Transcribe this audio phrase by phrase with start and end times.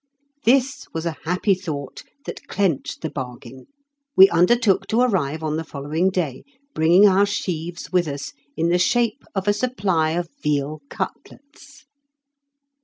[0.45, 3.67] This was a happy thought that clenched the bargain.
[4.15, 6.43] We undertook to arrive on the following day,
[6.73, 11.85] bringing our sheaves with us, in the shape of a supply of veal cutlets.